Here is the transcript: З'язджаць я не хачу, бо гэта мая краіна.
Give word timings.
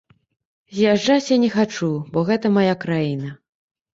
З'язджаць 0.77 1.31
я 1.33 1.37
не 1.43 1.49
хачу, 1.57 1.89
бо 2.15 2.23
гэта 2.31 2.53
мая 2.57 2.75
краіна. 2.87 3.29